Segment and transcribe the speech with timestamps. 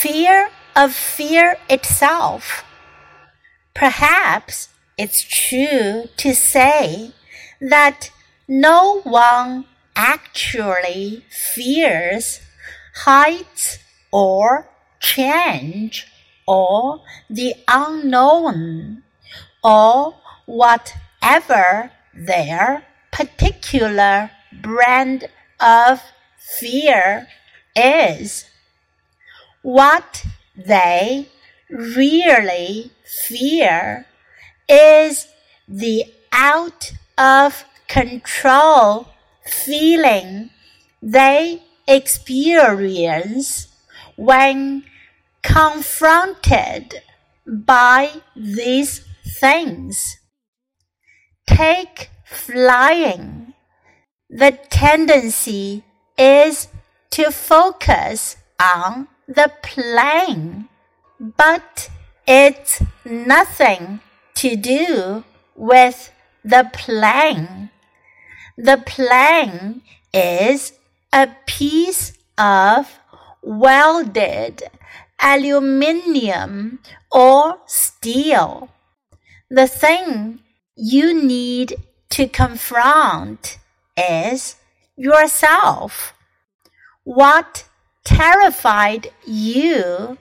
[0.00, 2.64] fear of fear itself.
[3.74, 7.12] Perhaps it's true to say
[7.60, 8.10] that
[8.46, 9.64] no one
[9.96, 12.40] actually fears
[13.04, 13.78] heights
[14.12, 14.68] or
[15.00, 16.06] change
[16.46, 19.02] or the unknown
[19.64, 20.14] or
[20.46, 24.30] whatever their particular
[24.62, 25.28] brand
[25.58, 26.00] of
[26.38, 27.26] fear
[27.74, 28.44] is.
[29.68, 30.24] What
[30.56, 31.28] they
[31.68, 34.06] really fear
[34.66, 35.28] is
[35.68, 39.08] the out of control
[39.44, 40.48] feeling
[41.02, 43.68] they experience
[44.16, 44.84] when
[45.42, 47.02] confronted
[47.46, 49.04] by these
[49.38, 50.16] things.
[51.46, 53.52] Take flying.
[54.30, 55.84] The tendency
[56.16, 56.68] is
[57.10, 60.68] to focus on the plane,
[61.20, 61.90] but
[62.26, 64.00] it's nothing
[64.36, 65.22] to do
[65.54, 66.10] with
[66.42, 67.70] the plane.
[68.56, 69.82] The plane
[70.14, 70.72] is
[71.12, 72.98] a piece of
[73.42, 74.62] welded
[75.20, 76.80] aluminium
[77.12, 78.70] or steel.
[79.50, 80.40] The thing
[80.74, 81.76] you need
[82.10, 83.58] to confront
[83.96, 84.56] is
[84.96, 86.14] yourself.
[87.04, 87.67] What
[88.08, 90.16] terrified you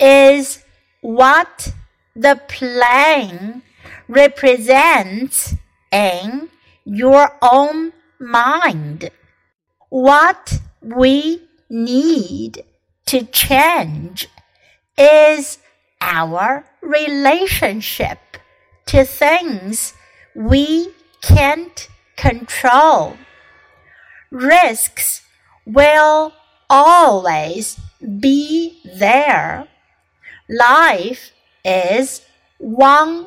[0.00, 0.64] is
[1.02, 1.74] what
[2.14, 3.62] the plane
[4.08, 5.54] represents
[5.92, 6.48] in
[6.86, 9.10] your own mind.
[9.90, 12.64] What we need
[13.06, 14.28] to change
[14.96, 15.58] is
[16.00, 18.18] our relationship
[18.86, 19.92] to things
[20.34, 20.88] we
[21.20, 23.18] can't control.
[24.30, 25.20] Risks
[25.66, 26.32] will
[26.68, 27.78] always
[28.20, 29.68] be there.
[30.48, 31.32] Life
[31.64, 32.22] is
[32.58, 33.26] one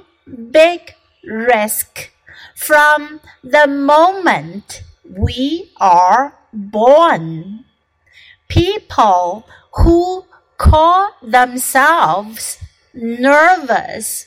[0.51, 2.11] big risk
[2.55, 7.65] from the moment we are born.
[8.47, 10.25] People who
[10.57, 12.57] call themselves
[12.93, 14.25] nervous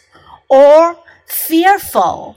[0.48, 2.37] or fearful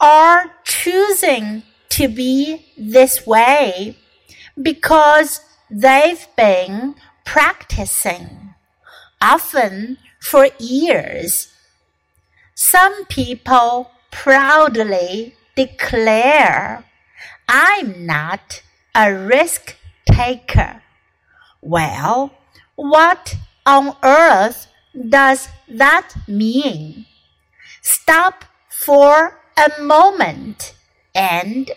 [0.00, 3.96] are choosing to be this way
[4.60, 5.40] because
[5.70, 6.94] they've been
[7.24, 8.54] practicing,
[9.20, 11.52] often for years.
[12.54, 16.84] Some people proudly declare,
[17.48, 18.62] I'm not
[18.94, 20.82] a risk taker.
[21.60, 22.32] Well,
[22.76, 24.68] what on earth
[25.08, 27.06] does that mean?
[27.82, 30.74] Stop for a moment
[31.14, 31.70] and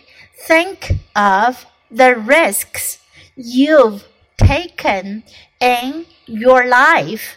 [0.46, 2.99] think of the risks
[3.42, 4.06] you've
[4.36, 5.22] taken
[5.60, 7.36] in your life.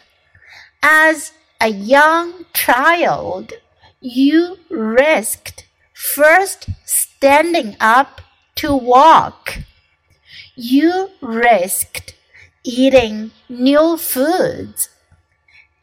[0.82, 1.32] As
[1.62, 3.54] a young child,
[4.02, 8.22] you risked first standing up
[8.56, 9.60] to walk.
[10.56, 12.16] You risked
[12.64, 14.90] eating new foods.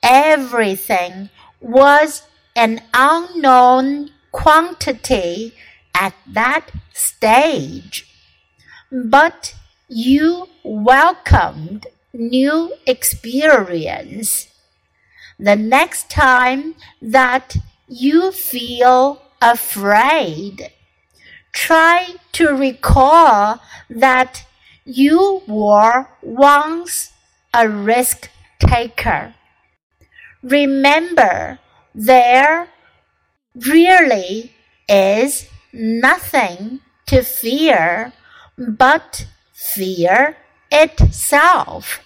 [0.03, 2.23] Everything was
[2.55, 5.55] an unknown quantity
[5.95, 8.07] at that stage.
[8.93, 9.55] But
[9.91, 14.47] you welcomed new experience.
[15.37, 17.57] The next time that
[17.89, 20.71] you feel afraid,
[21.53, 24.47] try to recall that
[24.85, 27.11] you were once
[27.53, 28.31] a risk
[28.61, 29.35] taker.
[30.41, 31.59] Remember,
[31.93, 32.69] there
[33.57, 34.53] really
[34.89, 38.13] is nothing to fear
[38.57, 39.27] but
[39.61, 40.37] fear
[40.73, 42.01] itself.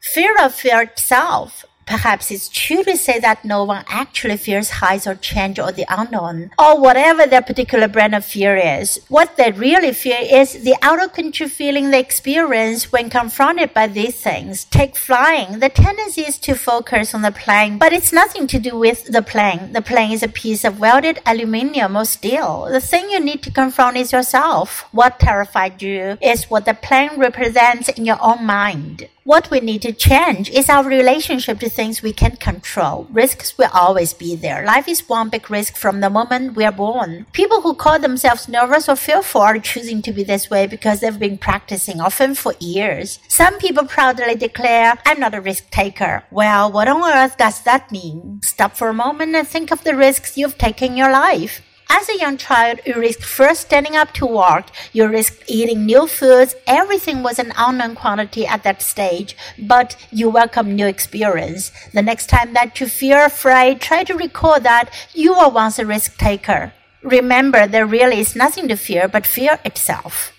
[0.00, 5.06] Fear of fear itself Perhaps it's true to say that no one actually fears heights
[5.06, 9.00] or change or the unknown, or whatever their particular brand of fear is.
[9.08, 13.86] What they really fear is the out of control feeling they experience when confronted by
[13.86, 14.66] these things.
[14.66, 15.60] Take flying.
[15.60, 19.22] The tendency is to focus on the plane, but it's nothing to do with the
[19.22, 19.72] plane.
[19.72, 22.68] The plane is a piece of welded aluminium or steel.
[22.70, 24.84] The thing you need to confront is yourself.
[24.92, 29.08] What terrified you is what the plane represents in your own mind.
[29.28, 33.06] What we need to change is our relationship to things we can't control.
[33.10, 34.64] Risks will always be there.
[34.64, 37.26] Life is one big risk from the moment we are born.
[37.34, 41.18] People who call themselves nervous or fearful are choosing to be this way because they've
[41.18, 43.18] been practicing often for years.
[43.28, 46.24] Some people proudly declare, I'm not a risk taker.
[46.30, 48.40] Well, what on earth does that mean?
[48.42, 51.60] Stop for a moment and think of the risks you've taken in your life.
[51.90, 54.70] As a young child, you risked first standing up to walk.
[54.92, 56.54] You risked eating new foods.
[56.66, 61.72] Everything was an unknown quantity at that stage, but you welcome new experience.
[61.94, 65.86] The next time that you feel afraid, try to recall that you were once a
[65.86, 66.72] risk taker.
[67.02, 70.32] Remember, there really is nothing to fear but fear itself.